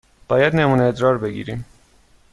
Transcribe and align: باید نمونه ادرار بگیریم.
باید 0.27 0.55
نمونه 0.55 0.83
ادرار 0.83 1.17
بگیریم. 1.17 1.65